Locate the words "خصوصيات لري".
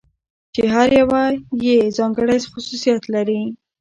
2.51-3.41